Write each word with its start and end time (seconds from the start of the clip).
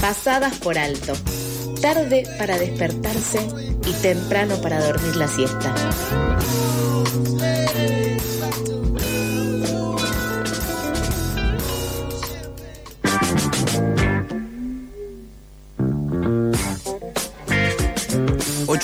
pasadas 0.00 0.56
por 0.58 0.78
alto. 0.78 1.12
Tarde 1.80 2.24
para 2.38 2.58
despertarse 2.58 3.46
y 3.86 3.92
temprano 4.02 4.60
para 4.60 4.84
dormir 4.84 5.16
la 5.16 5.28
siesta. 5.28 5.74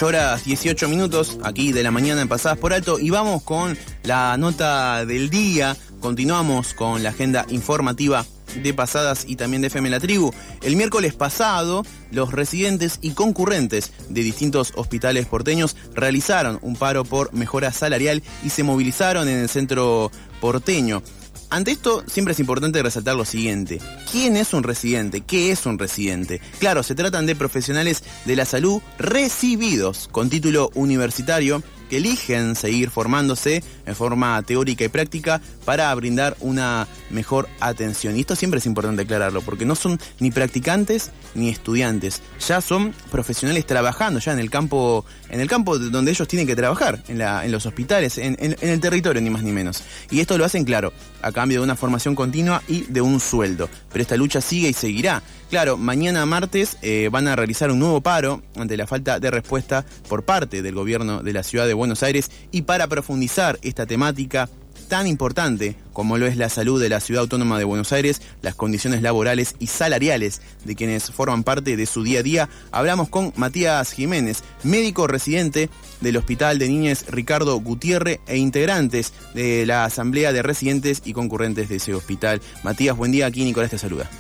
Horas 0.03 0.45
18 0.45 0.87
minutos 0.89 1.39
aquí 1.45 1.73
de 1.73 1.83
la 1.83 1.91
mañana 1.91 2.21
en 2.21 2.29
Pasadas 2.29 2.59
por 2.59 2.75
Alto 2.75 2.99
y 2.99 3.09
vamos 3.09 3.43
con 3.43 3.79
la 4.03 4.37
nota 4.37 5.07
del 5.07 5.31
día. 5.31 5.79
Continuamos 6.01 6.75
con 6.75 7.03
la 7.03 7.09
agenda 7.09 7.47
informativa 7.49 8.27
de 8.63 8.75
Pasadas 8.75 9.25
y 9.27 9.37
también 9.37 9.63
de 9.63 9.69
FM 9.69 9.91
La 9.91 10.01
Tribu. 10.01 10.33
El 10.63 10.77
miércoles 10.77 11.15
pasado, 11.15 11.85
los 12.11 12.33
residentes 12.33 12.99
y 13.03 13.11
concurrentes 13.11 13.93
de 14.09 14.23
distintos 14.23 14.73
hospitales 14.77 15.27
porteños 15.27 15.77
realizaron 15.95 16.59
un 16.63 16.77
paro 16.77 17.05
por 17.05 17.33
mejora 17.33 17.73
salarial 17.73 18.23
y 18.45 18.51
se 18.51 18.63
movilizaron 18.63 19.29
en 19.29 19.39
el 19.39 19.49
centro 19.49 20.11
porteño. 20.41 21.03
Ante 21.51 21.71
esto, 21.71 22.03
siempre 22.09 22.33
es 22.33 22.41
importante 22.41 22.83
resaltar 22.83 23.15
lo 23.15 23.25
siguiente. 23.25 23.81
¿Quién 24.11 24.37
es 24.37 24.55
un 24.55 24.65
residente? 24.65 25.21
¿Qué 25.21 25.53
es 25.53 25.67
un 25.67 25.79
residente? 25.79 26.41
Claro, 26.59 26.83
se 26.83 26.97
tratan 26.97 27.27
de 27.27 27.37
profesionales 27.37 28.03
de 28.25 28.35
la 28.35 28.45
salud 28.45 28.83
recibidos 28.99 30.09
con 30.11 30.31
título 30.31 30.71
universitario 30.75 31.63
que 31.89 31.99
eligen 31.99 32.57
seguir 32.57 32.91
formándose 32.91 33.63
en 33.87 33.95
forma 33.95 34.41
teórica 34.43 34.85
y 34.85 34.89
práctica 34.89 35.41
para 35.65 35.95
brindar 35.95 36.37
una 36.41 36.87
mejor 37.11 37.49
atención. 37.61 38.17
Y 38.17 38.21
esto 38.21 38.37
siempre 38.37 38.59
es 38.59 38.67
importante 38.67 39.03
aclararlo, 39.03 39.43
porque 39.43 39.65
no 39.65 39.75
son 39.75 39.99
ni 40.21 40.31
practicantes 40.31 41.11
ni 41.35 41.49
estudiantes, 41.49 42.23
ya 42.47 42.61
son 42.61 42.95
profesionales 43.11 43.67
trabajando 43.67 44.21
ya 44.21 44.33
en 44.33 44.39
el 44.39 44.51
campo, 44.51 45.05
en 45.29 45.41
el 45.41 45.49
campo 45.49 45.79
donde 45.79 46.11
ellos 46.11 46.29
tienen 46.29 46.47
que 46.47 46.57
trabajar, 46.57 47.03
en, 47.09 47.19
la, 47.19 47.45
en 47.45 47.53
los 47.53 47.67
hospitales, 47.67 48.19
en, 48.19 48.37
el 48.39 48.81
territorio, 48.81 49.21
ni 49.21 49.31
más 49.31 49.43
ni 49.43 49.53
menos. 49.53 49.83
Y 50.11 50.21
esto 50.21 50.39
lo 50.39 50.45
hacen, 50.45 50.65
claro, 50.65 50.93
a 51.23 51.33
cambio 51.33 51.61
de 51.61 51.65
una 51.65 51.77
formación 51.77 52.15
continua 52.15 52.63
y 52.69 52.83
de 52.83 53.01
un 53.01 53.21
sueldo. 53.21 53.69
Pero 53.93 54.03
esta 54.03 54.17
lucha 54.17 54.41
sigue 54.41 54.69
y 54.69 54.73
seguirá. 54.73 55.23
Claro, 55.55 55.77
mañana 55.77 56.27
martes 56.27 56.79
eh, 56.83 57.09
van 57.13 57.29
a 57.29 57.37
realizar 57.37 57.71
un 57.71 57.79
nuevo 57.79 58.01
paro 58.01 58.43
ante 58.57 58.77
la 58.77 58.89
falta 58.89 59.21
de 59.21 59.31
respuesta 59.31 59.87
por 60.09 60.25
parte 60.25 60.63
del 60.63 60.75
gobierno 60.75 61.23
de 61.23 61.33
la 61.33 61.45
ciudad 61.45 61.69
de 61.69 61.75
Buenos 61.75 62.03
Aires 62.03 62.29
y 62.51 62.63
para 62.63 62.89
profundizar 62.89 63.61
esta 63.63 63.87
temática 63.87 64.49
tan 64.89 65.07
importante 65.07 65.77
como 65.93 66.19
lo 66.19 66.27
es 66.27 66.37
la 66.37 66.49
salud 66.49 66.83
de 66.83 66.89
la 66.89 66.99
ciudad 66.99 67.21
autónoma 67.21 67.57
de 67.57 67.63
Buenos 67.63 67.93
Aires, 67.93 68.21
las 68.43 68.57
condiciones 68.57 69.01
laborales 69.01 69.55
y 69.61 69.69
salariales 69.69 70.43
de 70.65 70.75
quienes 70.75 71.13
forman 71.13 71.45
parte 71.45 71.77
de 71.77 71.87
su 71.87 72.03
día 72.03 72.19
a 72.19 72.25
día, 72.25 72.49
hablamos 72.73 73.09
con 73.09 73.33
Matías 73.37 73.93
Jiménez, 73.93 74.43
médico 74.65 75.07
residente 75.07 75.71
del 76.01 76.17
Hospital 76.17 76.59
de 76.59 76.69
Niñez 76.69 77.07
Ricardo 77.11 77.61
Gutiérrez 77.61 78.19
e 78.27 78.39
integrantes 78.39 79.13
de 79.35 79.67
la 79.67 79.85
Asamblea 79.85 80.33
de 80.33 80.43
Residentes 80.43 81.03
y 81.05 81.13
Concurrentes 81.13 81.69
de 81.69 81.77
ese 81.77 81.95
hospital. 81.95 82.43
Matías, 82.65 82.97
buen 82.97 83.13
día, 83.13 83.27
aquí 83.27 83.45
Nicolás 83.45 83.71
te 83.71 83.79
saluda. 83.79 84.11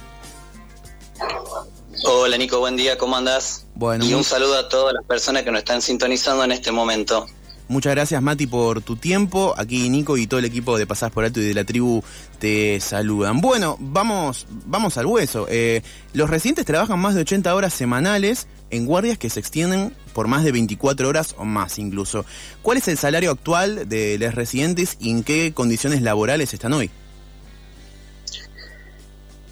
Hola 2.06 2.36
Nico, 2.36 2.58
buen 2.58 2.76
día, 2.76 2.98
¿cómo 2.98 3.16
andás? 3.16 3.66
Bueno, 3.74 4.04
y 4.04 4.14
un 4.14 4.24
saludo 4.24 4.58
a 4.58 4.68
todas 4.68 4.92
las 4.92 5.04
personas 5.04 5.42
que 5.42 5.50
nos 5.50 5.60
están 5.60 5.80
sintonizando 5.80 6.44
en 6.44 6.52
este 6.52 6.72
momento. 6.72 7.26
Muchas 7.66 7.94
gracias 7.94 8.20
Mati 8.20 8.46
por 8.46 8.82
tu 8.82 8.96
tiempo. 8.96 9.54
Aquí 9.56 9.88
Nico 9.88 10.18
y 10.18 10.26
todo 10.26 10.38
el 10.38 10.44
equipo 10.44 10.76
de 10.76 10.86
Pasás 10.86 11.10
por 11.10 11.24
Alto 11.24 11.40
y 11.40 11.44
de 11.44 11.54
la 11.54 11.64
tribu 11.64 12.02
te 12.38 12.78
saludan. 12.80 13.40
Bueno, 13.40 13.76
vamos, 13.80 14.46
vamos 14.66 14.98
al 14.98 15.06
hueso. 15.06 15.46
Eh, 15.48 15.82
los 16.12 16.28
residentes 16.28 16.66
trabajan 16.66 16.98
más 16.98 17.14
de 17.14 17.22
80 17.22 17.54
horas 17.54 17.72
semanales 17.72 18.48
en 18.70 18.84
guardias 18.84 19.16
que 19.16 19.30
se 19.30 19.40
extienden 19.40 19.94
por 20.12 20.28
más 20.28 20.44
de 20.44 20.52
24 20.52 21.08
horas 21.08 21.34
o 21.38 21.46
más 21.46 21.78
incluso. 21.78 22.26
¿Cuál 22.60 22.78
es 22.78 22.88
el 22.88 22.98
salario 22.98 23.30
actual 23.30 23.88
de 23.88 24.18
los 24.18 24.34
residentes 24.34 24.98
y 25.00 25.10
en 25.10 25.24
qué 25.24 25.54
condiciones 25.54 26.02
laborales 26.02 26.52
están 26.52 26.74
hoy? 26.74 26.90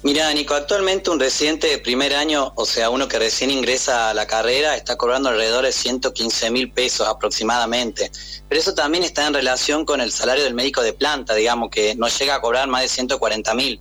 Mira, 0.03 0.33
Nico, 0.33 0.53
actualmente 0.53 1.09
un 1.09 1.19
residente 1.19 1.67
de 1.67 1.77
primer 1.77 2.13
año, 2.13 2.51
o 2.55 2.65
sea, 2.65 2.89
uno 2.89 3.07
que 3.07 3.17
recién 3.19 3.49
ingresa 3.49 4.09
a 4.09 4.13
la 4.13 4.27
carrera, 4.27 4.75
está 4.75 4.97
cobrando 4.97 5.29
alrededor 5.29 5.63
de 5.63 5.71
115 5.71 6.51
mil 6.51 6.69
pesos 6.69 7.07
aproximadamente. 7.07 8.11
Pero 8.49 8.59
eso 8.59 8.73
también 8.73 9.05
está 9.05 9.25
en 9.25 9.33
relación 9.33 9.85
con 9.85 10.01
el 10.01 10.11
salario 10.11 10.43
del 10.43 10.55
médico 10.55 10.81
de 10.81 10.91
planta, 10.91 11.33
digamos, 11.35 11.69
que 11.69 11.95
no 11.95 12.09
llega 12.09 12.35
a 12.35 12.41
cobrar 12.41 12.67
más 12.67 12.81
de 12.81 12.89
140 12.89 13.53
mil. 13.53 13.79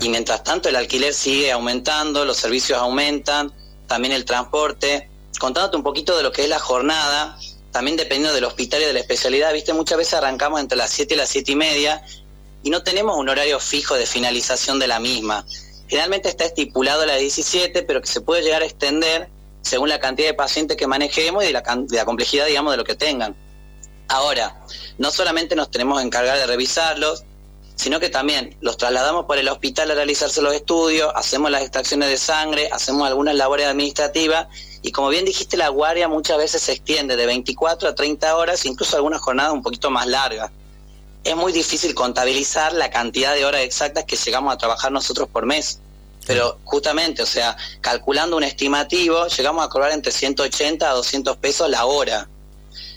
Y 0.00 0.08
mientras 0.10 0.44
tanto 0.44 0.68
el 0.68 0.76
alquiler 0.76 1.12
sigue 1.12 1.50
aumentando, 1.50 2.24
los 2.24 2.36
servicios 2.36 2.78
aumentan, 2.78 3.52
también 3.88 4.14
el 4.14 4.24
transporte. 4.24 5.10
Contándote 5.40 5.76
un 5.76 5.82
poquito 5.82 6.16
de 6.16 6.22
lo 6.22 6.30
que 6.30 6.44
es 6.44 6.48
la 6.48 6.60
jornada, 6.60 7.36
también 7.72 7.96
dependiendo 7.96 8.32
del 8.32 8.44
hospital 8.44 8.82
y 8.82 8.84
de 8.84 8.92
la 8.92 9.00
especialidad, 9.00 9.52
viste, 9.52 9.72
muchas 9.72 9.98
veces 9.98 10.14
arrancamos 10.14 10.60
entre 10.60 10.78
las 10.78 10.90
7 10.92 11.14
y 11.14 11.16
las 11.16 11.28
7 11.30 11.50
y 11.50 11.56
media 11.56 12.02
y 12.62 12.70
no 12.70 12.82
tenemos 12.82 13.16
un 13.16 13.28
horario 13.28 13.58
fijo 13.58 13.94
de 13.94 14.06
finalización 14.06 14.78
de 14.78 14.86
la 14.86 15.00
misma. 15.00 15.44
Generalmente 15.88 16.28
está 16.28 16.44
estipulado 16.44 17.02
a 17.02 17.06
las 17.06 17.18
17, 17.18 17.82
pero 17.82 18.00
que 18.00 18.06
se 18.06 18.20
puede 18.20 18.42
llegar 18.42 18.62
a 18.62 18.64
extender 18.64 19.28
según 19.62 19.88
la 19.88 19.98
cantidad 19.98 20.28
de 20.28 20.34
pacientes 20.34 20.76
que 20.76 20.86
manejemos 20.86 21.44
y 21.44 21.48
de 21.48 21.52
la, 21.52 21.62
la 21.90 22.04
complejidad, 22.04 22.46
digamos, 22.46 22.72
de 22.72 22.76
lo 22.76 22.84
que 22.84 22.94
tengan. 22.94 23.36
Ahora, 24.08 24.60
no 24.98 25.10
solamente 25.10 25.54
nos 25.54 25.70
tenemos 25.70 25.98
que 25.98 26.06
encargar 26.06 26.38
de 26.38 26.46
revisarlos, 26.46 27.24
sino 27.76 27.98
que 28.00 28.10
también 28.10 28.56
los 28.60 28.76
trasladamos 28.76 29.24
por 29.24 29.38
el 29.38 29.48
hospital 29.48 29.90
a 29.90 29.94
realizarse 29.94 30.42
los 30.42 30.54
estudios, 30.54 31.10
hacemos 31.14 31.50
las 31.50 31.62
extracciones 31.62 32.10
de 32.10 32.16
sangre, 32.16 32.68
hacemos 32.70 33.06
algunas 33.06 33.34
labores 33.34 33.66
administrativas 33.66 34.48
y 34.82 34.92
como 34.92 35.08
bien 35.08 35.24
dijiste, 35.24 35.56
la 35.56 35.68
guardia 35.68 36.08
muchas 36.08 36.38
veces 36.38 36.62
se 36.62 36.72
extiende 36.72 37.16
de 37.16 37.26
24 37.26 37.88
a 37.88 37.94
30 37.94 38.36
horas, 38.36 38.66
incluso 38.66 38.96
algunas 38.96 39.20
jornadas 39.20 39.52
un 39.52 39.62
poquito 39.62 39.90
más 39.90 40.06
largas 40.06 40.50
es 41.24 41.36
muy 41.36 41.52
difícil 41.52 41.94
contabilizar 41.94 42.72
la 42.72 42.90
cantidad 42.90 43.34
de 43.34 43.44
horas 43.44 43.62
exactas 43.62 44.04
que 44.04 44.16
llegamos 44.16 44.52
a 44.52 44.58
trabajar 44.58 44.90
nosotros 44.92 45.28
por 45.28 45.46
mes. 45.46 45.78
Pero 46.26 46.58
justamente, 46.64 47.22
o 47.22 47.26
sea, 47.26 47.56
calculando 47.80 48.36
un 48.36 48.44
estimativo, 48.44 49.26
llegamos 49.26 49.64
a 49.64 49.68
cobrar 49.68 49.92
entre 49.92 50.12
180 50.12 50.88
a 50.88 50.94
200 50.94 51.36
pesos 51.38 51.68
la 51.68 51.84
hora. 51.84 52.28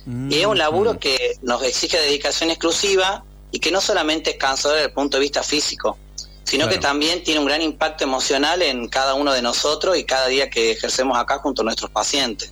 Mm, 0.05 0.31
y 0.31 0.35
es 0.39 0.45
un 0.45 0.57
laburo 0.57 0.93
mm. 0.93 0.97
que 0.97 1.37
nos 1.41 1.63
exige 1.63 1.99
dedicación 1.99 2.51
exclusiva 2.51 3.23
y 3.51 3.59
que 3.59 3.71
no 3.71 3.81
solamente 3.81 4.31
es 4.31 4.37
cansador 4.37 4.77
desde 4.77 4.89
el 4.89 4.93
punto 4.93 5.17
de 5.17 5.21
vista 5.21 5.41
físico, 5.41 5.97
sino 6.43 6.69
que 6.69 6.77
también 6.77 7.23
tiene 7.23 7.39
un 7.39 7.47
gran 7.47 7.61
impacto 7.61 8.03
emocional 8.03 8.61
en 8.61 8.87
cada 8.87 9.15
uno 9.15 9.33
de 9.33 9.41
nosotros 9.41 9.97
y 9.97 10.03
cada 10.03 10.27
día 10.27 10.49
que 10.49 10.71
ejercemos 10.71 11.17
acá 11.17 11.39
junto 11.39 11.63
a 11.63 11.65
nuestros 11.65 11.89
pacientes. 11.89 12.51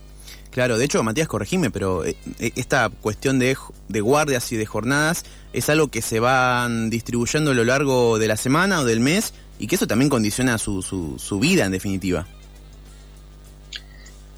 Claro, 0.54 0.78
de 0.78 0.84
hecho, 0.84 1.02
Matías, 1.02 1.26
corregime, 1.26 1.72
pero 1.72 2.04
eh, 2.04 2.16
eh, 2.38 2.52
esta 2.54 2.88
cuestión 2.88 3.40
de, 3.40 3.56
de 3.88 4.00
guardias 4.00 4.52
y 4.52 4.56
de 4.56 4.64
jornadas 4.64 5.24
es 5.52 5.68
algo 5.68 5.88
que 5.88 6.00
se 6.00 6.20
van 6.20 6.90
distribuyendo 6.90 7.50
a 7.50 7.54
lo 7.54 7.64
largo 7.64 8.20
de 8.20 8.28
la 8.28 8.36
semana 8.36 8.78
o 8.78 8.84
del 8.84 9.00
mes 9.00 9.32
y 9.58 9.66
que 9.66 9.74
eso 9.74 9.88
también 9.88 10.08
condiciona 10.08 10.56
su, 10.58 10.80
su, 10.80 11.38
vida 11.40 11.64
en 11.64 11.72
definitiva. 11.72 12.28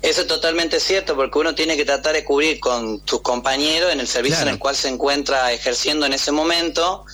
Eso 0.00 0.22
es 0.22 0.26
totalmente 0.26 0.80
cierto, 0.80 1.16
porque 1.16 1.38
uno 1.38 1.54
tiene 1.54 1.76
que 1.76 1.84
tratar 1.84 2.14
de 2.14 2.24
cubrir 2.24 2.60
con 2.60 3.02
sus 3.04 3.20
compañeros 3.20 3.92
en 3.92 4.00
el 4.00 4.06
servicio 4.06 4.40
en 4.40 4.48
el 4.48 4.58
cual 4.58 4.74
se 4.74 4.88
encuentra 4.88 5.52
ejerciendo 5.52 6.06
en 6.06 6.14
ese 6.14 6.32
momento, 6.32 7.04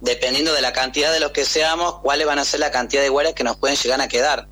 dependiendo 0.00 0.52
de 0.52 0.62
la 0.62 0.72
cantidad 0.72 1.12
de 1.12 1.20
los 1.20 1.30
que 1.30 1.44
seamos, 1.44 2.00
cuáles 2.00 2.26
van 2.26 2.40
a 2.40 2.44
ser 2.44 2.58
la 2.58 2.72
cantidad 2.72 3.02
de 3.02 3.08
guardias 3.08 3.36
que 3.36 3.44
nos 3.44 3.56
pueden 3.56 3.76
llegar 3.76 4.00
a 4.00 4.08
quedar. 4.08 4.47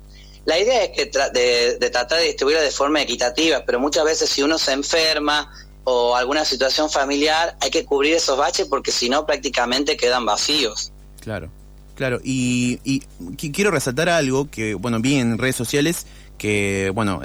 La 0.47 0.57
idea 0.57 0.85
es 0.85 0.91
que 0.91 1.05
de, 1.07 1.89
tratar 1.89 2.19
de 2.19 2.27
distribuirla 2.27 2.63
de 2.63 2.71
forma 2.71 3.01
equitativa, 3.01 3.65
pero 3.65 3.81
muchas 3.81 4.05
veces 4.05 4.29
si 4.29 4.41
uno 4.41 4.57
se 4.57 4.71
enferma 4.71 5.51
o 5.83 6.15
alguna 6.15 6.45
situación 6.45 6.89
familiar, 6.89 7.57
hay 7.59 7.69
que 7.69 7.83
cubrir 7.83 8.13
esos 8.13 8.37
baches 8.37 8.65
porque 8.65 8.93
si 8.93 9.09
no 9.09 9.25
prácticamente 9.25 9.97
quedan 9.97 10.25
vacíos. 10.25 10.93
Claro, 11.19 11.49
claro. 11.95 12.21
Y, 12.23 13.01
quiero 13.35 13.71
resaltar 13.71 14.07
algo 14.07 14.49
que, 14.49 14.73
bueno, 14.73 15.01
vi 15.01 15.15
en 15.15 15.37
redes 15.37 15.57
sociales 15.57 16.05
que, 16.37 16.93
bueno, 16.95 17.19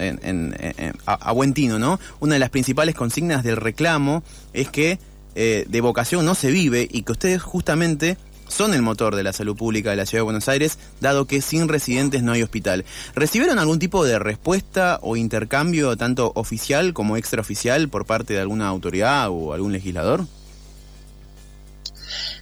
a, 1.06 1.32
buen 1.32 1.54
tino, 1.54 1.78
¿no? 1.78 2.00
Una 2.18 2.34
de 2.34 2.40
las 2.40 2.50
principales 2.50 2.96
consignas 2.96 3.44
del 3.44 3.56
reclamo 3.56 4.24
es 4.52 4.68
que 4.68 4.98
eh, 5.36 5.64
de 5.68 5.80
vocación 5.80 6.24
no 6.24 6.34
se 6.34 6.50
vive 6.50 6.88
y 6.90 7.02
que 7.02 7.12
ustedes 7.12 7.40
justamente 7.40 8.16
son 8.48 8.74
el 8.74 8.82
motor 8.82 9.16
de 9.16 9.22
la 9.22 9.32
salud 9.32 9.56
pública 9.56 9.90
de 9.90 9.96
la 9.96 10.06
Ciudad 10.06 10.20
de 10.20 10.24
Buenos 10.24 10.48
Aires, 10.48 10.78
dado 11.00 11.26
que 11.26 11.40
sin 11.40 11.68
residentes 11.68 12.22
no 12.22 12.32
hay 12.32 12.42
hospital. 12.42 12.84
¿Recibieron 13.14 13.58
algún 13.58 13.78
tipo 13.78 14.04
de 14.04 14.18
respuesta 14.18 14.98
o 15.02 15.16
intercambio, 15.16 15.96
tanto 15.96 16.32
oficial 16.34 16.92
como 16.92 17.16
extraoficial, 17.16 17.88
por 17.88 18.06
parte 18.06 18.34
de 18.34 18.40
alguna 18.40 18.68
autoridad 18.68 19.28
o 19.30 19.52
algún 19.52 19.72
legislador? 19.72 20.26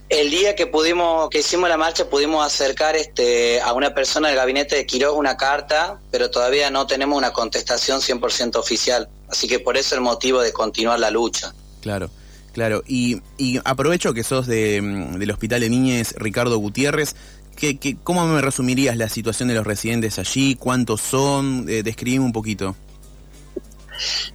El 0.09 0.29
día 0.31 0.57
que 0.57 0.67
pudimos, 0.67 1.31
que 1.31 1.39
hicimos 1.39 1.69
la 1.69 1.77
marcha, 1.77 2.11
pudimos 2.11 2.45
acercar 2.45 2.97
este, 2.97 3.61
a 3.61 3.73
una 3.73 3.95
persona 3.95 4.27
del 4.27 4.37
gabinete 4.37 4.75
de 4.75 4.85
Quiroga 4.85 5.17
una 5.17 5.37
carta, 5.37 6.01
pero 6.11 6.29
todavía 6.31 6.69
no 6.69 6.89
tenemos 6.89 7.17
una 7.17 7.33
contestación 7.33 8.01
100% 8.01 8.57
oficial. 8.57 9.09
Así 9.29 9.47
que 9.47 9.61
por 9.61 9.77
eso 9.77 9.95
el 9.95 10.01
motivo 10.01 10.41
de 10.41 10.53
continuar 10.53 10.99
la 10.99 11.13
lucha. 11.13 11.55
Claro. 11.81 12.11
Claro, 12.53 12.83
y, 12.87 13.21
aprovecho 13.65 14.13
que 14.13 14.25
sos 14.25 14.47
de, 14.47 14.83
mm, 14.83 15.19
del 15.19 15.31
Hospital 15.31 15.61
de 15.61 15.71
Niñez 15.71 16.15
Ricardo 16.17 16.59
Gutiérrez, 16.59 17.15
¿qué, 17.57 17.97
cómo 18.03 18.27
me 18.27 18.41
resumirías 18.41 18.97
la 18.97 19.09
situación 19.09 19.49
de 19.49 19.55
los 19.55 19.67
residentes 19.67 20.19
allí? 20.19 20.57
¿Cuántos 20.57 21.01
son? 21.01 21.67
Eh, 21.69 21.83
describime 21.83 22.25
un 22.25 22.33
poquito. 22.33 22.75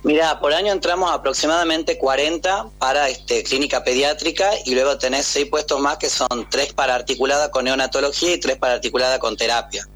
Mira, 0.03 0.39
por 0.39 0.53
año 0.53 0.71
entramos 0.71 1.11
aproximadamente 1.11 1.97
40 1.97 2.67
para 2.77 3.09
este, 3.09 3.43
clínica 3.43 3.83
pediátrica 3.83 4.51
y 4.63 4.75
luego 4.75 4.97
tenés 4.97 5.25
seis 5.25 5.47
puestos 5.47 5.79
más 5.79 5.97
que 5.97 6.09
son 6.09 6.47
tres 6.49 6.73
para 6.73 6.95
articulada 6.95 7.49
con 7.49 7.65
neonatología 7.65 8.35
y 8.35 8.39
tres 8.39 8.57
para 8.57 8.75
articulada 8.75 9.17
con 9.17 9.35
terapia. 9.35 9.87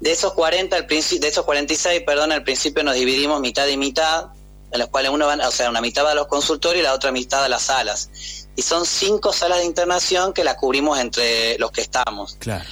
De 0.00 0.12
esos 0.12 0.32
40, 0.34 0.76
al 0.76 0.86
de 0.86 1.28
esos 1.28 1.44
46, 1.44 2.02
perdón, 2.06 2.32
al 2.32 2.42
principio 2.42 2.82
nos 2.82 2.94
dividimos 2.94 3.40
mitad 3.40 3.66
y 3.68 3.76
mitad, 3.76 4.28
en 4.72 4.78
los 4.78 4.88
cuales 4.88 5.10
uno 5.10 5.26
va, 5.26 5.36
o 5.46 5.50
sea, 5.50 5.70
una 5.70 5.80
mitad 5.80 6.04
va 6.04 6.12
a 6.12 6.14
los 6.14 6.26
consultorios 6.26 6.80
y 6.80 6.84
la 6.84 6.94
otra 6.94 7.12
mitad 7.12 7.44
a 7.44 7.48
las 7.48 7.62
salas. 7.62 8.10
Y 8.56 8.62
son 8.62 8.86
cinco 8.86 9.32
salas 9.32 9.58
de 9.58 9.64
internación 9.64 10.32
que 10.32 10.44
las 10.44 10.56
cubrimos 10.56 10.98
entre 10.98 11.58
los 11.58 11.70
que 11.70 11.80
estamos. 11.80 12.36
Claro. 12.38 12.64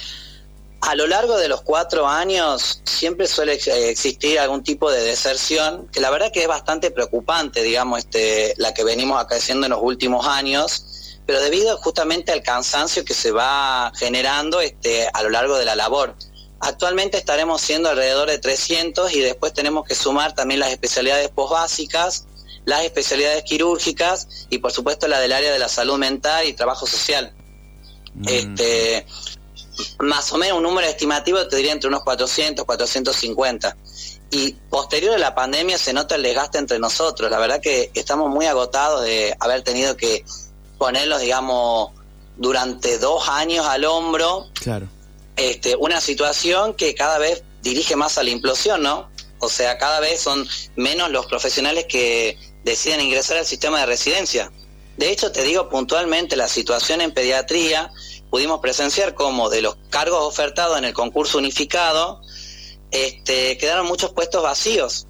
A 0.81 0.95
lo 0.95 1.07
largo 1.07 1.37
de 1.37 1.49
los 1.49 1.61
cuatro 1.61 2.07
años 2.07 2.81
siempre 2.85 3.27
suele 3.27 3.53
existir 3.53 4.39
algún 4.39 4.63
tipo 4.63 4.89
de 4.89 5.01
deserción, 5.01 5.89
que 5.91 5.99
la 5.99 6.09
verdad 6.09 6.31
que 6.31 6.41
es 6.41 6.47
bastante 6.47 6.89
preocupante, 6.89 7.61
digamos, 7.63 7.99
este, 7.99 8.53
la 8.57 8.73
que 8.73 8.85
venimos 8.85 9.21
acaeciendo 9.21 9.65
en 9.65 9.71
los 9.71 9.81
últimos 9.81 10.25
años, 10.25 10.85
pero 11.25 11.41
debido 11.41 11.77
justamente 11.77 12.31
al 12.31 12.41
cansancio 12.43 13.03
que 13.03 13.13
se 13.13 13.31
va 13.31 13.91
generando 13.95 14.61
este, 14.61 15.09
a 15.13 15.21
lo 15.21 15.29
largo 15.29 15.57
de 15.57 15.65
la 15.65 15.75
labor. 15.75 16.15
Actualmente 16.61 17.17
estaremos 17.17 17.61
siendo 17.61 17.89
alrededor 17.89 18.29
de 18.29 18.37
300 18.37 19.13
y 19.13 19.21
después 19.21 19.53
tenemos 19.53 19.85
que 19.85 19.95
sumar 19.95 20.33
también 20.33 20.59
las 20.59 20.71
especialidades 20.71 21.29
posbásicas, 21.29 22.25
las 22.65 22.83
especialidades 22.83 23.43
quirúrgicas 23.43 24.27
y 24.49 24.57
por 24.57 24.71
supuesto 24.71 25.07
la 25.07 25.19
del 25.19 25.31
área 25.31 25.51
de 25.51 25.59
la 25.59 25.69
salud 25.69 25.97
mental 25.97 26.47
y 26.47 26.53
trabajo 26.53 26.85
social. 26.85 27.33
Mm. 28.15 28.27
Este, 28.27 29.05
más 29.99 30.31
o 30.33 30.37
menos 30.37 30.57
un 30.57 30.63
número 30.63 30.87
estimativo 30.87 31.47
te 31.47 31.55
diría 31.55 31.71
entre 31.71 31.87
unos 31.87 32.03
400, 32.03 32.65
450. 32.65 33.77
Y 34.31 34.53
posterior 34.69 35.15
a 35.15 35.17
la 35.17 35.33
pandemia 35.33 35.77
se 35.77 35.93
nota 35.93 36.15
el 36.15 36.23
desgaste 36.23 36.57
entre 36.57 36.77
nosotros. 36.79 37.31
La 37.31 37.39
verdad 37.39 37.61
que 37.61 37.89
estamos 37.93 38.29
muy 38.29 38.45
agotados 38.45 39.03
de 39.03 39.35
haber 39.39 39.63
tenido 39.63 39.97
que 39.97 40.23
ponerlos, 40.77 41.21
digamos, 41.21 41.91
durante 42.37 42.99
dos 42.99 43.27
años 43.27 43.65
al 43.65 43.85
hombro. 43.85 44.47
Claro. 44.53 44.87
Este, 45.39 45.77
una 45.77 46.01
situación 46.01 46.73
que 46.73 46.93
cada 46.93 47.17
vez 47.17 47.43
dirige 47.61 47.95
más 47.95 48.17
a 48.17 48.23
la 48.23 48.29
implosión, 48.29 48.83
¿no? 48.83 49.09
O 49.39 49.47
sea, 49.47 49.77
cada 49.77 50.01
vez 50.01 50.19
son 50.19 50.45
menos 50.75 51.11
los 51.11 51.27
profesionales 51.27 51.85
que 51.87 52.37
deciden 52.65 52.99
ingresar 52.99 53.37
al 53.37 53.45
sistema 53.45 53.79
de 53.79 53.85
residencia. 53.85 54.51
De 54.97 55.09
hecho, 55.09 55.31
te 55.31 55.43
digo 55.43 55.69
puntualmente, 55.69 56.35
la 56.35 56.49
situación 56.49 56.99
en 56.99 57.13
pediatría 57.13 57.89
pudimos 58.29 58.59
presenciar 58.59 59.15
como 59.15 59.49
de 59.49 59.61
los 59.61 59.77
cargos 59.89 60.21
ofertados 60.23 60.77
en 60.77 60.83
el 60.83 60.93
concurso 60.93 61.37
unificado, 61.37 62.21
este, 62.91 63.57
quedaron 63.57 63.87
muchos 63.87 64.11
puestos 64.11 64.43
vacíos. 64.43 65.07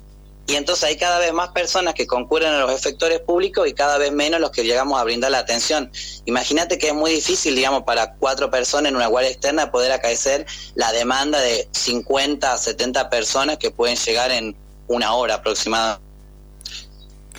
Y 0.50 0.56
entonces 0.56 0.84
hay 0.84 0.98
cada 0.98 1.20
vez 1.20 1.32
más 1.32 1.50
personas 1.50 1.94
que 1.94 2.08
concurren 2.08 2.52
a 2.52 2.62
los 2.62 2.74
efectores 2.74 3.20
públicos 3.20 3.68
y 3.68 3.74
cada 3.74 4.00
vez 4.00 4.12
menos 4.12 4.42
los 4.42 4.50
que 4.50 4.64
llegamos 4.64 5.00
a 5.00 5.04
brindar 5.04 5.30
la 5.30 5.38
atención. 5.38 5.92
Imagínate 6.26 6.80
que 6.80 6.88
es 6.88 6.94
muy 6.96 7.12
difícil, 7.12 7.56
digamos, 7.56 7.84
para 7.84 8.16
cuatro 8.16 8.50
personas 8.50 8.90
en 8.90 8.96
una 8.96 9.06
guardia 9.06 9.30
externa 9.30 9.70
poder 9.70 9.92
acaecer 9.92 10.48
la 10.74 10.92
demanda 10.92 11.40
de 11.40 11.70
50 11.72 12.52
a 12.52 12.58
70 12.58 13.12
personas 13.12 13.60
que 13.60 13.70
pueden 13.70 13.96
llegar 13.96 14.32
en 14.32 14.58
una 14.88 15.14
hora 15.14 15.36
aproximadamente. 15.36 16.09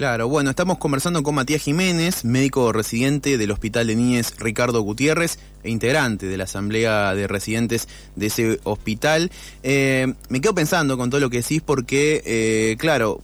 Claro, 0.00 0.28
bueno, 0.28 0.48
estamos 0.48 0.78
conversando 0.78 1.22
con 1.22 1.34
Matías 1.34 1.60
Jiménez, 1.60 2.24
médico 2.24 2.72
residente 2.72 3.36
del 3.36 3.50
Hospital 3.50 3.86
de 3.86 3.96
Niñez 3.96 4.34
Ricardo 4.38 4.80
Gutiérrez 4.80 5.38
e 5.62 5.68
integrante 5.68 6.24
de 6.24 6.38
la 6.38 6.44
Asamblea 6.44 7.14
de 7.14 7.26
Residentes 7.26 7.86
de 8.16 8.28
ese 8.28 8.60
hospital. 8.64 9.30
Eh, 9.62 10.14
me 10.30 10.40
quedo 10.40 10.54
pensando 10.54 10.96
con 10.96 11.10
todo 11.10 11.20
lo 11.20 11.28
que 11.28 11.42
decís 11.42 11.60
porque, 11.60 12.22
eh, 12.24 12.76
claro, 12.78 13.20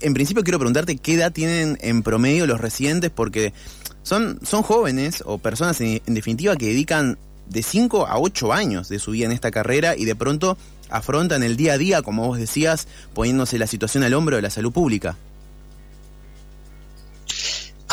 en 0.00 0.12
principio 0.12 0.42
quiero 0.42 0.58
preguntarte 0.58 0.96
qué 0.96 1.14
edad 1.14 1.30
tienen 1.30 1.78
en 1.80 2.02
promedio 2.02 2.48
los 2.48 2.60
residentes 2.60 3.12
porque 3.12 3.52
son, 4.02 4.40
son 4.42 4.64
jóvenes 4.64 5.22
o 5.24 5.38
personas 5.38 5.80
en, 5.80 6.02
en 6.04 6.14
definitiva 6.14 6.56
que 6.56 6.66
dedican 6.66 7.16
de 7.48 7.62
5 7.62 8.08
a 8.08 8.18
8 8.18 8.52
años 8.52 8.88
de 8.88 8.98
su 8.98 9.12
vida 9.12 9.26
en 9.26 9.32
esta 9.32 9.52
carrera 9.52 9.96
y 9.96 10.04
de 10.04 10.16
pronto 10.16 10.58
afrontan 10.90 11.44
el 11.44 11.56
día 11.56 11.74
a 11.74 11.78
día, 11.78 12.02
como 12.02 12.26
vos 12.26 12.38
decías, 12.38 12.88
poniéndose 13.14 13.56
la 13.56 13.68
situación 13.68 14.02
al 14.02 14.14
hombro 14.14 14.34
de 14.34 14.42
la 14.42 14.50
salud 14.50 14.72
pública. 14.72 15.16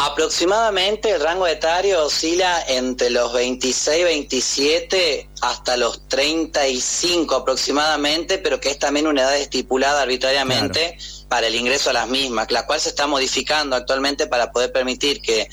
Aproximadamente 0.02 1.12
el 1.12 1.20
rango 1.20 1.46
etario 1.46 2.06
oscila 2.06 2.64
entre 2.70 3.10
los 3.10 3.34
26, 3.34 4.06
27 4.06 5.30
hasta 5.42 5.76
los 5.76 6.08
35 6.08 7.36
aproximadamente, 7.36 8.38
pero 8.38 8.62
que 8.62 8.70
es 8.70 8.80
también 8.80 9.08
una 9.08 9.24
edad 9.24 9.36
estipulada 9.36 10.02
arbitrariamente 10.02 10.98
para 11.28 11.48
el 11.48 11.56
ingreso 11.56 11.90
a 11.90 11.94
las 11.94 12.08
mismas, 12.08 12.50
la 12.50 12.66
cual 12.66 12.80
se 12.80 12.88
está 12.88 13.08
modificando 13.08 13.76
actualmente 13.76 14.26
para 14.28 14.54
poder 14.54 14.72
permitir 14.72 15.22
que 15.22 15.50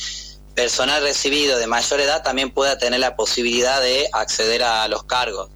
personal 0.54 1.02
recibido 1.02 1.58
de 1.58 1.66
mayor 1.66 1.98
edad 1.98 2.22
también 2.22 2.52
pueda 2.52 2.78
tener 2.78 3.00
la 3.00 3.16
posibilidad 3.16 3.82
de 3.82 4.08
acceder 4.12 4.62
a 4.62 4.86
los 4.86 5.02
cargos. 5.02 5.50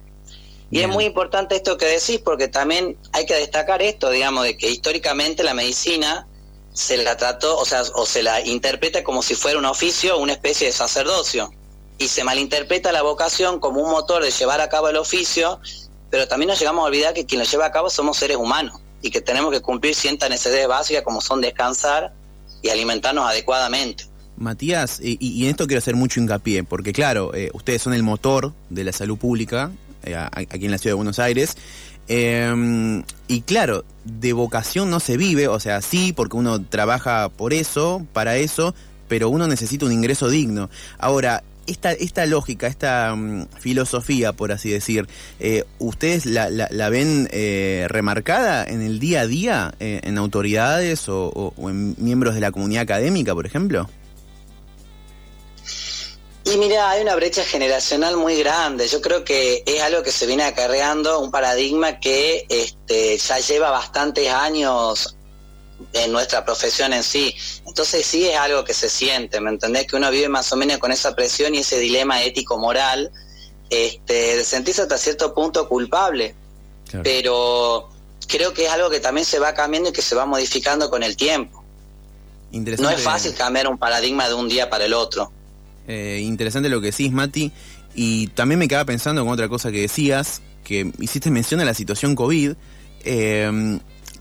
Y 0.69 0.81
es 0.81 0.89
muy 0.89 1.05
importante 1.05 1.55
esto 1.55 1.77
que 1.77 1.85
decís 1.85 2.19
porque 2.19 2.49
también 2.49 2.97
hay 3.13 3.25
que 3.25 3.35
destacar 3.35 3.81
esto, 3.81 4.09
digamos, 4.09 4.43
de 4.43 4.57
que 4.57 4.69
históricamente 4.69 5.43
la 5.43 5.53
medicina 5.53 6.27
se 6.81 6.97
la 6.97 7.15
trató, 7.15 7.57
o 7.57 7.65
sea, 7.65 7.83
o 7.93 8.05
se 8.05 8.23
la 8.23 8.45
interpreta 8.45 9.03
como 9.03 9.21
si 9.21 9.35
fuera 9.35 9.59
un 9.59 9.65
oficio, 9.65 10.17
una 10.17 10.33
especie 10.33 10.67
de 10.67 10.73
sacerdocio. 10.73 11.51
Y 11.99 12.07
se 12.07 12.23
malinterpreta 12.23 12.91
la 12.91 13.03
vocación 13.03 13.59
como 13.59 13.81
un 13.81 13.91
motor 13.91 14.23
de 14.23 14.31
llevar 14.31 14.59
a 14.61 14.69
cabo 14.69 14.89
el 14.89 14.97
oficio, 14.97 15.59
pero 16.09 16.27
también 16.27 16.49
nos 16.49 16.59
llegamos 16.59 16.81
a 16.83 16.87
olvidar 16.87 17.13
que 17.13 17.25
quien 17.27 17.39
lo 17.39 17.45
lleva 17.45 17.67
a 17.67 17.71
cabo 17.71 17.91
somos 17.91 18.17
seres 18.17 18.37
humanos 18.37 18.81
y 19.03 19.11
que 19.11 19.21
tenemos 19.21 19.51
que 19.51 19.61
cumplir 19.61 19.93
ciertas 19.93 20.29
necesidades 20.29 20.67
básicas 20.67 21.03
como 21.03 21.21
son 21.21 21.39
descansar 21.39 22.13
y 22.63 22.69
alimentarnos 22.69 23.29
adecuadamente. 23.29 24.05
Matías, 24.37 24.99
y, 25.03 25.43
en 25.43 25.51
esto 25.51 25.67
quiero 25.67 25.77
hacer 25.77 25.95
mucho 25.95 26.19
hincapié, 26.19 26.63
porque 26.63 26.93
claro, 26.93 27.31
eh, 27.35 27.51
ustedes 27.53 27.83
son 27.83 27.93
el 27.93 28.01
motor 28.01 28.53
de 28.71 28.83
la 28.83 28.91
salud 28.91 29.19
pública 29.19 29.71
eh, 30.03 30.15
aquí 30.15 30.65
en 30.65 30.71
la 30.71 30.79
ciudad 30.79 30.93
de 30.93 30.97
Buenos 30.97 31.19
Aires, 31.19 31.55
Em, 32.13 33.03
y 33.29 33.39
claro, 33.43 33.85
de 34.03 34.33
vocación 34.33 34.89
no 34.89 34.99
se 34.99 35.15
vive, 35.15 35.47
o 35.47 35.61
sea, 35.61 35.81
sí, 35.81 36.11
porque 36.11 36.35
uno 36.35 36.61
trabaja 36.61 37.29
por 37.29 37.53
eso, 37.53 38.05
para 38.11 38.35
eso, 38.35 38.75
pero 39.07 39.29
uno 39.29 39.47
necesita 39.47 39.85
un 39.85 39.93
ingreso 39.93 40.29
digno. 40.29 40.69
Ahora, 40.97 41.41
esta, 41.67 41.93
esta 41.93 42.25
lógica, 42.25 42.67
esta 42.67 43.15
mm, 43.15 43.47
filosofía, 43.61 44.33
por 44.33 44.51
así 44.51 44.69
decir, 44.69 45.07
eh, 45.39 45.63
¿ustedes 45.79 46.25
la, 46.25 46.89
ven 46.89 47.29
eh, 47.31 47.85
remarcada 47.87 48.65
en 48.65 48.81
el 48.81 48.99
día 48.99 49.21
a 49.21 49.27
día 49.27 49.73
eh, 49.79 50.01
en 50.03 50.17
autoridades 50.17 51.07
o 51.07 51.53
en 51.59 51.95
miembros 51.97 52.35
de 52.35 52.41
la 52.41 52.51
comunidad 52.51 52.83
académica, 52.83 53.33
por 53.33 53.45
ejemplo? 53.45 53.87
Y 56.51 56.57
mira, 56.57 56.89
hay 56.89 57.01
una 57.01 57.15
brecha 57.15 57.45
generacional 57.45 58.17
muy 58.17 58.35
grande. 58.35 58.87
Yo 58.87 59.01
creo 59.01 59.23
que 59.23 59.63
es 59.65 59.81
algo 59.81 60.03
que 60.03 60.11
se 60.11 60.25
viene 60.25 60.43
acarreando, 60.43 61.19
un 61.21 61.31
paradigma 61.31 61.99
que 61.99 62.45
este, 62.49 63.17
ya 63.17 63.39
lleva 63.39 63.71
bastantes 63.71 64.27
años 64.29 65.15
en 65.93 66.11
nuestra 66.11 66.43
profesión 66.43 66.91
en 66.91 67.03
sí. 67.03 67.33
Entonces 67.65 68.05
sí 68.05 68.27
es 68.27 68.37
algo 68.37 68.65
que 68.65 68.73
se 68.73 68.89
siente, 68.89 69.39
¿me 69.39 69.49
entendés? 69.49 69.87
Que 69.87 69.95
uno 69.95 70.11
vive 70.11 70.27
más 70.27 70.51
o 70.51 70.57
menos 70.57 70.77
con 70.79 70.91
esa 70.91 71.15
presión 71.15 71.55
y 71.55 71.59
ese 71.59 71.79
dilema 71.79 72.21
ético-moral 72.21 73.11
este, 73.69 74.35
de 74.35 74.43
sentirse 74.43 74.81
hasta 74.81 74.97
cierto 74.97 75.33
punto 75.33 75.69
culpable. 75.69 76.35
Pero 77.03 77.89
creo 78.27 78.53
que 78.53 78.65
es 78.65 78.71
algo 78.71 78.89
que 78.89 78.99
también 78.99 79.25
se 79.25 79.39
va 79.39 79.53
cambiando 79.53 79.89
y 79.89 79.93
que 79.93 80.01
se 80.01 80.15
va 80.15 80.25
modificando 80.25 80.89
con 80.89 81.01
el 81.03 81.15
tiempo. 81.15 81.63
No 82.51 82.89
es 82.89 83.01
fácil 83.01 83.33
cambiar 83.33 83.69
un 83.69 83.77
paradigma 83.77 84.27
de 84.27 84.33
un 84.33 84.49
día 84.49 84.69
para 84.69 84.83
el 84.83 84.93
otro. 84.93 85.31
Eh, 85.91 86.21
interesante 86.21 86.69
lo 86.69 86.79
que 86.79 86.91
decís, 86.91 87.11
Mati. 87.11 87.51
Y 87.93 88.27
también 88.27 88.59
me 88.59 88.69
quedaba 88.69 88.85
pensando 88.85 89.23
con 89.23 89.33
otra 89.33 89.49
cosa 89.49 89.73
que 89.73 89.81
decías, 89.81 90.41
que 90.63 90.89
hiciste 90.99 91.29
mención 91.29 91.59
a 91.59 91.65
la 91.65 91.73
situación 91.73 92.15
COVID. 92.15 92.53
Em, 93.03 93.79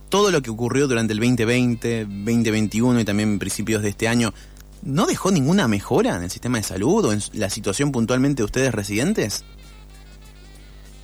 todo 0.09 0.33
lo 0.33 0.43
que 0.43 0.51
ocurrió 0.51 0.89
durante 0.89 1.13
el 1.13 1.21
2020, 1.21 2.07
2021 2.07 2.99
y 2.99 3.05
también 3.05 3.39
principios 3.39 3.83
de 3.85 3.91
este 3.91 4.09
año, 4.09 4.35
¿no 4.83 5.07
dejó 5.07 5.31
ninguna 5.31 5.69
mejora 5.69 6.17
en 6.17 6.25
el 6.25 6.31
sistema 6.31 6.59
de 6.59 6.65
salud 6.65 7.05
o 7.05 7.13
en 7.13 7.23
la 7.35 7.49
situación 7.51 7.93
puntualmente 7.93 8.41
de 8.41 8.47
ustedes 8.47 8.75
residentes? 8.75 9.45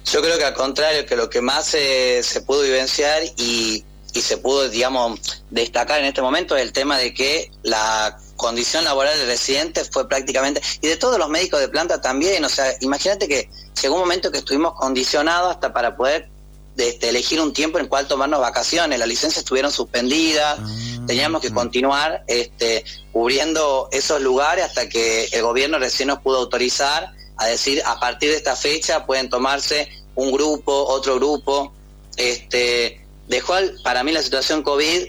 Yo 0.05 0.21
creo 0.21 0.37
que 0.37 0.45
al 0.47 0.55
contrario, 0.55 1.07
que 1.07 1.15
lo 1.15 1.31
que 1.31 1.41
más 1.41 1.67
se 1.67 2.43
pudo 2.45 2.63
vivenciar 2.63 3.23
y, 3.37 3.85
y 4.15 4.21
se 4.21 4.39
pudo, 4.39 4.69
digamos, 4.69 5.21
destacar 5.51 6.01
en 6.01 6.07
este 6.07 6.23
momento 6.23 6.57
es 6.57 6.63
el 6.63 6.73
tema 6.73 6.99
de 6.99 7.15
que 7.15 7.53
la 7.63 8.19
condición 8.37 8.85
laboral 8.85 9.19
del 9.19 9.27
residente 9.27 9.85
fue 9.85 10.09
prácticamente, 10.09 10.61
y 10.81 10.89
de 10.89 10.97
todos 10.97 11.19
los 11.19 11.29
médicos 11.29 11.61
de 11.61 11.69
planta 11.69 12.01
también, 12.01 12.45
o 12.45 12.49
sea, 12.49 12.77
imagínate 12.81 13.29
que 13.29 13.49
llegó 13.81 13.95
un 13.95 14.01
momento 14.03 14.31
que 14.31 14.39
estuvimos 14.39 14.75
condicionados 14.75 15.51
hasta 15.51 15.73
para 15.73 15.97
poder 15.97 16.29
este, 16.77 17.09
elegir 17.09 17.41
un 17.41 17.53
tiempo 17.53 17.79
en 17.79 17.85
el 17.85 17.89
cual 17.89 18.07
tomarnos 18.07 18.41
vacaciones, 18.41 18.99
las 18.99 19.09
licencias 19.09 19.39
estuvieron 19.39 19.73
suspendidas, 19.73 20.59
ah, 20.59 20.67
teníamos 21.07 21.41
que 21.41 21.51
continuar 21.51 22.23
este, 22.27 22.85
cubriendo 23.13 23.89
esos 23.93 24.21
lugares 24.21 24.65
hasta 24.67 24.89
que 24.89 25.25
el 25.33 25.43
gobierno 25.43 25.79
recién 25.79 26.09
nos 26.09 26.21
pudo 26.21 26.39
autorizar 26.39 27.13
a 27.39 27.47
decir 27.47 27.83
a 27.87 27.99
partir 27.99 28.31
de 28.31 28.37
esta 28.37 28.57
fecha 28.57 29.07
pueden 29.07 29.31
tomarse 29.31 29.89
un 30.15 30.33
grupo, 30.33 30.73
otro 30.73 31.17
grupo. 31.17 31.73
Este, 32.17 33.07
dejó 33.29 33.55
para 33.83 34.03
mí 34.03 34.13
la 34.13 34.23
situación 34.23 34.63
COVID 34.63 35.07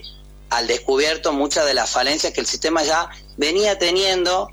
al 0.50 0.68
descubierto 0.68 1.34
muchas 1.34 1.66
de 1.66 1.74
las 1.74 1.90
falencias 1.90 2.34
que 2.34 2.42
el 2.42 2.48
sistema 2.48 2.84
ya 2.84 3.10
venía 3.36 3.78
teniendo 3.78 4.50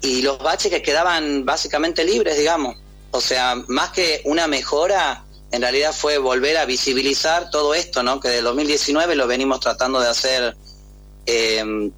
y 0.00 0.22
los 0.22 0.38
baches 0.38 0.70
que 0.70 0.82
quedaban 0.82 1.44
básicamente 1.44 2.04
libres, 2.04 2.38
digamos. 2.38 2.76
O 3.10 3.20
sea, 3.20 3.56
más 3.68 3.90
que 3.90 4.20
una 4.24 4.46
mejora, 4.46 5.24
en 5.50 5.62
realidad 5.62 5.92
fue 5.92 6.18
volver 6.18 6.56
a 6.58 6.66
visibilizar 6.66 7.50
todo 7.50 7.74
esto, 7.74 8.02
¿no? 8.02 8.20
Que 8.20 8.28
del 8.28 8.44
2019 8.44 9.16
lo 9.16 9.26
venimos 9.26 9.60
tratando 9.60 10.00
de 10.00 10.08
hacer, 10.08 10.56
eh, 11.26 11.90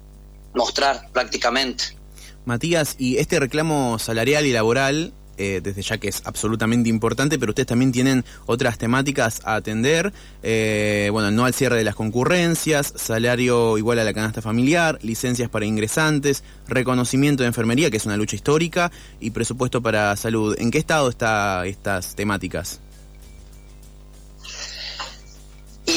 mostrar 0.53 1.09
prácticamente. 1.11 1.97
Matías, 2.45 2.95
y 2.97 3.17
este 3.17 3.39
reclamo 3.39 3.99
salarial 3.99 4.45
y 4.45 4.53
laboral, 4.53 5.13
eh, 5.39 5.61
desde 5.63 5.81
ya 5.81 5.97
que 5.97 6.09
es 6.09 6.21
absolutamente 6.25 6.89
importante, 6.89 7.39
pero 7.39 7.51
ustedes 7.51 7.67
también 7.67 7.93
tienen 7.93 8.25
otras 8.45 8.77
temáticas 8.77 9.41
a 9.45 9.55
atender. 9.55 10.11
Eh, 10.43 11.09
bueno, 11.13 11.31
no 11.31 11.45
al 11.45 11.53
cierre 11.53 11.77
de 11.77 11.85
las 11.85 11.95
concurrencias, 11.95 12.93
salario 12.95 13.77
igual 13.77 13.99
a 13.99 14.03
la 14.03 14.13
canasta 14.13 14.41
familiar, 14.41 14.99
licencias 15.01 15.49
para 15.49 15.65
ingresantes, 15.65 16.43
reconocimiento 16.67 17.43
de 17.43 17.47
enfermería, 17.47 17.89
que 17.89 17.97
es 17.97 18.05
una 18.05 18.17
lucha 18.17 18.35
histórica, 18.35 18.91
y 19.21 19.31
presupuesto 19.31 19.81
para 19.81 20.13
salud. 20.17 20.55
¿En 20.59 20.71
qué 20.71 20.77
estado 20.77 21.09
están 21.09 21.65
estas 21.65 22.15
temáticas? 22.15 22.81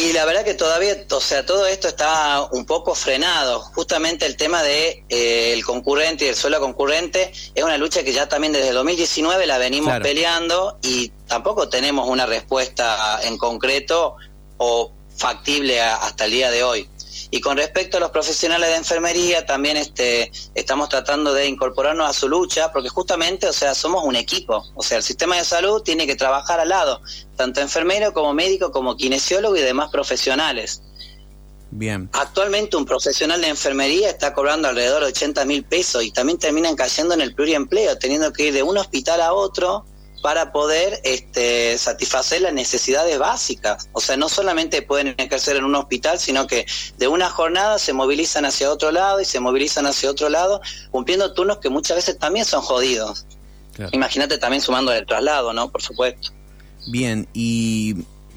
Y 0.03 0.13
la 0.13 0.25
verdad 0.25 0.45
que 0.45 0.55
todavía, 0.55 0.97
o 1.13 1.21
sea, 1.21 1.47
todo 1.47 1.65
esto 1.65 1.87
está 1.87 2.49
un 2.51 2.67
poco 2.67 2.93
frenado. 2.97 3.61
Justamente 3.61 4.27
el 4.27 4.37
tema 4.37 4.61
de 4.65 5.05
eh, 5.09 5.53
el 5.53 5.65
concurrente 5.65 6.25
y 6.25 6.29
el 6.29 6.35
suelo 6.35 6.59
concurrente 6.59 7.31
es 7.55 7.63
una 7.63 7.79
lucha 7.79 8.03
que 8.03 8.13
ya 8.13 8.29
también 8.29 8.53
desde 8.53 8.71
el 8.71 8.75
2019 8.75 9.47
la 9.47 9.59
venimos 9.59 10.01
peleando 10.01 10.77
y 10.83 11.11
tampoco 11.29 11.69
tenemos 11.69 12.09
una 12.09 12.27
respuesta 12.27 13.21
en 13.23 13.39
concreto 13.39 14.17
o 14.57 14.91
factible 15.17 15.81
hasta 15.81 16.25
el 16.25 16.33
día 16.33 16.51
de 16.51 16.65
hoy. 16.65 16.89
Y 17.35 17.41
con 17.41 17.57
respecto 17.57 17.97
a 17.97 18.01
los 18.01 18.11
profesionales 18.11 18.69
de 18.69 18.77
enfermería, 18.77 19.47
también 19.47 19.79
este, 19.79 20.31
estamos 20.55 20.91
tratando 20.91 21.33
de 21.33 21.49
incorporarnos 21.49 22.07
a 22.07 22.13
su 22.13 22.29
lucha, 22.29 22.71
porque 22.71 22.91
justamente, 22.91 23.49
o 23.49 23.55
sea, 23.55 23.75
somos 23.75 24.05
un 24.05 24.17
equipo. 24.17 24.63
O 24.75 24.83
sea, 24.83 24.99
el 24.99 25.03
sistema 25.03 25.39
de 25.39 25.45
salud 25.45 25.81
tiene 25.81 26.07
que 26.07 26.15
trabajar 26.15 26.61
al 26.61 26.69
lado, 26.69 27.01
tanto 27.35 27.63
enfermero 27.63 28.13
como 28.13 28.35
médico, 28.35 28.71
como 28.71 28.99
kinesiólogo 28.99 29.57
y 29.57 29.63
demás 29.63 29.91
profesionales. 29.91 30.83
Bien. 31.71 32.11
Actualmente 32.13 32.77
un 32.77 32.85
profesional 32.85 33.41
de 33.41 33.49
enfermería 33.49 34.11
está 34.11 34.35
cobrando 34.35 34.69
alrededor 34.69 35.01
de 35.01 35.09
80 35.09 35.47
mil 35.47 35.65
pesos 35.65 36.05
y 36.05 36.11
también 36.11 36.39
terminan 36.39 36.77
cayendo 36.77 37.15
en 37.15 37.23
el 37.23 37.35
pluriempleo, 37.35 37.97
teniendo 37.97 38.31
que 38.31 38.49
ir 38.49 38.53
de 38.53 38.63
un 38.63 38.77
hospital 38.77 39.23
a 39.23 39.33
otro 39.33 39.87
para 40.23 40.53
poder 40.53 41.01
este, 41.03 41.77
satisfacer 41.77 42.41
las 42.43 42.55
necesidades 42.55 43.19
básicas. 43.19 43.89
O 43.93 44.01
sea, 44.01 44.17
no 44.17 44.29
solamente 44.29 44.81
pueden 44.81 45.15
ejercer 45.19 45.57
en 45.57 45.65
un 45.65 45.75
hospital, 45.75 46.19
sino 46.19 46.47
que 46.47 46.65
de 46.97 47.09
una 47.09 47.29
jornada 47.29 47.79
se 47.79 47.93
movilizan 47.93 48.45
hacia 48.45 48.71
otro 48.71 48.93
lado 48.93 49.21
y 49.21 49.25
se 49.25 49.41
movilizan 49.41 49.85
hacia 49.87 50.11
otro 50.11 50.29
lado, 50.29 50.61
cumpliendo 50.91 51.35
turnos 51.35 51.59
que 51.59 51.69
muchas 51.69 51.97
veces 51.97 52.19
también 52.19 52.45
son 52.45 52.63
jodidos. 52.63 53.27
Imagínate 53.91 54.39
también 54.39 54.63
sumando 54.63 54.93
el 54.93 55.05
traslado, 55.07 55.53
¿no? 55.53 55.71
Por 55.71 55.83
supuesto. 55.83 56.31
Bien, 56.87 57.27
y 57.33 57.97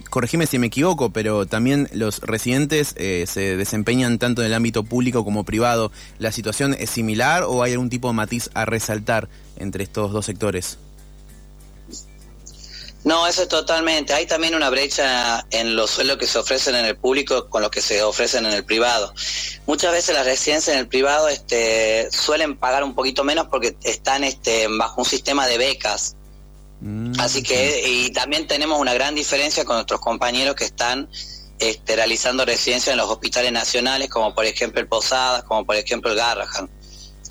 corregime 0.09 0.47
si 0.47 0.57
me 0.57 0.67
equivoco, 0.67 1.11
pero 1.11 1.45
también 1.45 1.89
los 1.91 2.19
residentes 2.21 2.95
eh, 2.97 3.25
se 3.27 3.57
desempeñan 3.57 4.17
tanto 4.17 4.41
en 4.41 4.47
el 4.47 4.53
ámbito 4.53 4.83
público 4.83 5.23
como 5.23 5.43
privado. 5.43 5.91
¿La 6.19 6.31
situación 6.31 6.75
es 6.79 6.89
similar 6.89 7.43
o 7.43 7.61
hay 7.61 7.73
algún 7.73 7.89
tipo 7.89 8.07
de 8.07 8.13
matiz 8.13 8.49
a 8.53 8.65
resaltar 8.65 9.27
entre 9.57 9.83
estos 9.83 10.11
dos 10.11 10.25
sectores? 10.25 10.79
No, 13.05 13.27
eso 13.27 13.43
es 13.43 13.49
totalmente. 13.49 14.15
Hay 14.15 14.25
también 14.25 14.55
una 14.55 14.71
brecha 14.71 15.45
en 15.51 15.75
los 15.75 15.91
sueldos 15.91 16.17
que 16.17 16.25
se 16.25 16.39
ofrecen 16.39 16.73
en 16.73 16.85
el 16.85 16.97
público 16.97 17.47
con 17.49 17.61
los 17.61 17.69
que 17.69 17.79
se 17.79 18.01
ofrecen 18.01 18.47
en 18.47 18.53
el 18.53 18.65
privado. 18.65 19.13
Muchas 19.67 19.91
veces 19.91 20.15
las 20.15 20.25
residencias 20.25 20.73
en 20.75 20.79
el 20.79 20.87
privado 20.87 21.29
este, 21.29 22.09
suelen 22.11 22.57
pagar 22.57 22.83
un 22.83 22.95
poquito 22.95 23.23
menos 23.23 23.45
porque 23.45 23.77
están 23.83 24.23
este, 24.23 24.67
bajo 24.67 25.01
un 25.01 25.05
sistema 25.05 25.45
de 25.45 25.59
becas. 25.59 26.15
Mm, 26.81 27.19
Así 27.19 27.43
que, 27.43 27.83
y 27.87 28.09
también 28.09 28.47
tenemos 28.47 28.79
una 28.79 28.95
gran 28.95 29.13
diferencia 29.13 29.65
con 29.65 29.75
nuestros 29.75 30.01
compañeros 30.01 30.55
que 30.55 30.65
están 30.65 31.07
este, 31.59 31.95
realizando 31.95 32.43
residencias 32.43 32.91
en 32.91 32.97
los 32.97 33.07
hospitales 33.07 33.51
nacionales, 33.51 34.09
como 34.09 34.33
por 34.33 34.45
ejemplo 34.45 34.81
el 34.81 34.87
Posadas, 34.87 35.43
como 35.43 35.63
por 35.63 35.75
ejemplo 35.75 36.09
el 36.09 36.17
Garrahan 36.17 36.71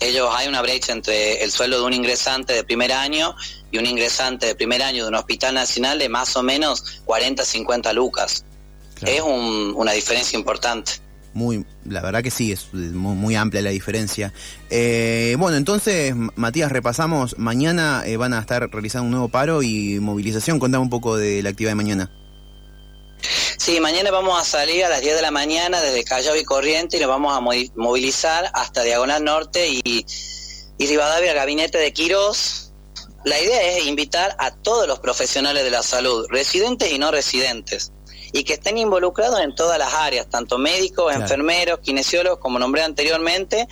ellos 0.00 0.28
hay 0.32 0.48
una 0.48 0.62
brecha 0.62 0.92
entre 0.92 1.42
el 1.42 1.50
sueldo 1.50 1.78
de 1.78 1.84
un 1.84 1.92
ingresante 1.92 2.52
de 2.52 2.64
primer 2.64 2.92
año 2.92 3.34
y 3.74 3.78
un 3.78 3.86
ingresante 3.86 4.46
de 4.46 4.54
primer 4.54 4.80
año 4.84 5.02
de 5.02 5.08
un 5.08 5.16
hospital 5.16 5.52
nacional 5.54 5.98
de 5.98 6.08
más 6.08 6.36
o 6.36 6.44
menos 6.44 7.02
40, 7.06 7.44
50 7.44 7.92
lucas. 7.92 8.44
Es 9.04 9.20
una 9.20 9.90
diferencia 9.90 10.38
importante. 10.38 10.92
Muy, 11.32 11.66
la 11.84 12.00
verdad 12.00 12.22
que 12.22 12.30
sí, 12.30 12.52
es 12.52 12.72
muy, 12.72 13.34
amplia 13.34 13.62
la 13.62 13.70
diferencia. 13.70 14.32
Eh, 14.70 15.34
bueno, 15.40 15.56
entonces, 15.56 16.14
Matías, 16.36 16.70
repasamos, 16.70 17.36
mañana 17.36 18.04
eh, 18.06 18.16
van 18.16 18.32
a 18.32 18.38
estar 18.38 18.70
realizando 18.70 19.06
un 19.06 19.10
nuevo 19.10 19.28
paro 19.28 19.64
y 19.64 19.98
movilización. 19.98 20.60
Contame 20.60 20.82
un 20.82 20.90
poco 20.90 21.16
de 21.16 21.42
la 21.42 21.50
actividad 21.50 21.72
de 21.72 21.76
mañana. 21.76 22.12
Sí, 23.58 23.80
mañana 23.80 24.12
vamos 24.12 24.40
a 24.40 24.44
salir 24.44 24.84
a 24.84 24.88
las 24.88 25.00
10 25.00 25.16
de 25.16 25.22
la 25.22 25.32
mañana 25.32 25.80
desde 25.80 26.04
Callao 26.04 26.36
y 26.36 26.44
Corriente 26.44 26.98
y 26.98 27.00
nos 27.00 27.08
vamos 27.08 27.36
a 27.36 27.40
movilizar 27.40 28.48
hasta 28.54 28.84
Diagonal 28.84 29.24
Norte 29.24 29.68
y, 29.68 30.06
y 30.78 30.86
Rivadavia, 30.86 31.32
el 31.32 31.36
gabinete 31.36 31.78
de 31.78 31.92
Quirós. 31.92 32.64
La 33.24 33.40
idea 33.40 33.62
es 33.62 33.86
invitar 33.86 34.36
a 34.38 34.50
todos 34.50 34.86
los 34.86 35.00
profesionales 35.00 35.64
de 35.64 35.70
la 35.70 35.82
salud, 35.82 36.26
residentes 36.28 36.92
y 36.92 36.98
no 36.98 37.10
residentes, 37.10 37.90
y 38.32 38.44
que 38.44 38.54
estén 38.54 38.76
involucrados 38.76 39.40
en 39.40 39.54
todas 39.54 39.78
las 39.78 39.94
áreas, 39.94 40.28
tanto 40.28 40.58
médicos, 40.58 41.14
enfermeros, 41.14 41.80
kinesiólogos, 41.80 42.38
como 42.38 42.58
nombré 42.58 42.82
anteriormente, 42.82 43.66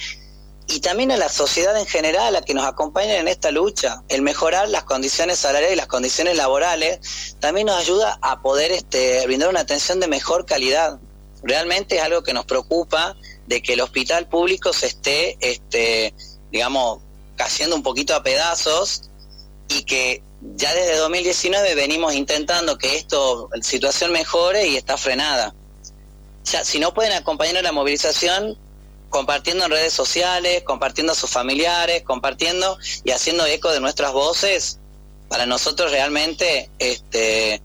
y 0.68 0.80
también 0.80 1.12
a 1.12 1.18
la 1.18 1.28
sociedad 1.28 1.78
en 1.78 1.84
general 1.84 2.34
a 2.34 2.40
que 2.40 2.54
nos 2.54 2.64
acompañen 2.64 3.16
en 3.16 3.28
esta 3.28 3.50
lucha. 3.50 4.02
El 4.08 4.22
mejorar 4.22 4.70
las 4.70 4.84
condiciones 4.84 5.38
salariales 5.38 5.74
y 5.74 5.76
las 5.76 5.86
condiciones 5.86 6.34
laborales 6.34 7.36
también 7.38 7.66
nos 7.66 7.76
ayuda 7.76 8.18
a 8.22 8.40
poder 8.40 8.72
este, 8.72 9.26
brindar 9.26 9.50
una 9.50 9.60
atención 9.60 10.00
de 10.00 10.06
mejor 10.06 10.46
calidad. 10.46 10.98
Realmente 11.42 11.96
es 11.96 12.02
algo 12.02 12.22
que 12.22 12.32
nos 12.32 12.46
preocupa 12.46 13.16
de 13.46 13.60
que 13.60 13.74
el 13.74 13.82
hospital 13.82 14.28
público 14.28 14.72
se 14.72 14.86
esté, 14.86 15.36
este, 15.40 16.14
digamos, 16.50 17.00
cayendo 17.36 17.76
un 17.76 17.82
poquito 17.82 18.14
a 18.14 18.22
pedazos 18.22 19.10
y 19.76 19.84
que 19.84 20.22
ya 20.56 20.74
desde 20.74 20.96
2019 20.96 21.74
venimos 21.74 22.14
intentando 22.14 22.76
que 22.78 22.96
esto, 22.96 23.48
la 23.54 23.62
situación 23.62 24.12
mejore 24.12 24.68
y 24.68 24.76
está 24.76 24.96
frenada. 24.96 25.54
Ya, 26.44 26.64
si 26.64 26.78
no 26.78 26.92
pueden 26.92 27.12
acompañar 27.12 27.58
a 27.58 27.62
la 27.62 27.72
movilización, 27.72 28.58
compartiendo 29.08 29.66
en 29.66 29.70
redes 29.70 29.92
sociales, 29.92 30.62
compartiendo 30.64 31.12
a 31.12 31.16
sus 31.16 31.30
familiares, 31.30 32.02
compartiendo 32.02 32.78
y 33.04 33.10
haciendo 33.10 33.46
eco 33.46 33.70
de 33.70 33.80
nuestras 33.80 34.12
voces, 34.12 34.78
para 35.28 35.46
nosotros 35.46 35.92
realmente 35.92 36.68
este, 36.78 37.62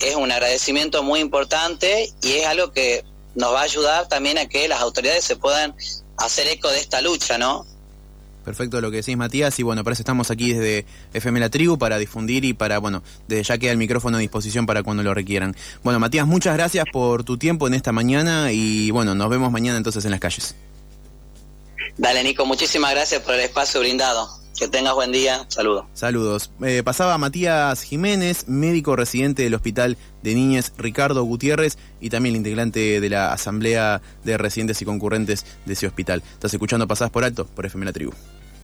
es 0.00 0.14
un 0.16 0.32
agradecimiento 0.32 1.02
muy 1.02 1.20
importante 1.20 2.12
y 2.22 2.32
es 2.32 2.46
algo 2.46 2.72
que 2.72 3.04
nos 3.34 3.54
va 3.54 3.60
a 3.60 3.64
ayudar 3.64 4.08
también 4.08 4.38
a 4.38 4.48
que 4.48 4.66
las 4.68 4.80
autoridades 4.80 5.24
se 5.24 5.36
puedan 5.36 5.76
hacer 6.16 6.48
eco 6.48 6.68
de 6.68 6.80
esta 6.80 7.00
lucha, 7.00 7.38
¿no? 7.38 7.64
Perfecto 8.44 8.80
lo 8.80 8.90
que 8.90 8.98
decís, 8.98 9.16
Matías. 9.16 9.58
Y 9.58 9.62
bueno, 9.62 9.84
para 9.84 9.94
eso 9.94 10.02
estamos 10.02 10.30
aquí 10.30 10.52
desde 10.52 10.86
FM 11.12 11.40
La 11.40 11.50
Tribu 11.50 11.78
para 11.78 11.98
difundir 11.98 12.44
y 12.44 12.54
para, 12.54 12.78
bueno, 12.78 13.02
desde 13.28 13.44
ya 13.44 13.58
queda 13.58 13.72
el 13.72 13.78
micrófono 13.78 14.16
a 14.16 14.20
disposición 14.20 14.66
para 14.66 14.82
cuando 14.82 15.02
lo 15.02 15.14
requieran. 15.14 15.54
Bueno, 15.82 15.98
Matías, 15.98 16.26
muchas 16.26 16.54
gracias 16.54 16.84
por 16.92 17.24
tu 17.24 17.36
tiempo 17.36 17.66
en 17.66 17.74
esta 17.74 17.92
mañana 17.92 18.52
y 18.52 18.90
bueno, 18.90 19.14
nos 19.14 19.28
vemos 19.28 19.52
mañana 19.52 19.76
entonces 19.76 20.04
en 20.04 20.10
las 20.10 20.20
calles. 20.20 20.54
Dale, 21.98 22.24
Nico, 22.24 22.46
muchísimas 22.46 22.92
gracias 22.92 23.22
por 23.22 23.34
el 23.34 23.40
espacio 23.40 23.80
brindado. 23.80 24.39
Que 24.58 24.68
tengas 24.68 24.94
buen 24.94 25.12
día. 25.12 25.44
Saludos. 25.48 25.86
Saludos. 25.94 26.50
Eh, 26.62 26.82
pasaba 26.84 27.16
Matías 27.18 27.82
Jiménez, 27.82 28.46
médico 28.46 28.96
residente 28.96 29.42
del 29.42 29.54
Hospital 29.54 29.96
de 30.22 30.34
Niñez 30.34 30.72
Ricardo 30.76 31.22
Gutiérrez 31.24 31.78
y 32.00 32.10
también 32.10 32.36
integrante 32.36 33.00
de 33.00 33.10
la 33.10 33.32
Asamblea 33.32 34.02
de 34.24 34.36
Residentes 34.36 34.82
y 34.82 34.84
Concurrentes 34.84 35.46
de 35.64 35.72
ese 35.72 35.86
hospital. 35.86 36.22
Estás 36.34 36.52
escuchando 36.52 36.86
Pasadas 36.86 37.10
por 37.10 37.24
Alto 37.24 37.46
por 37.46 37.66
FM 37.66 37.86
La 37.86 37.92
Tribu. 37.92 38.12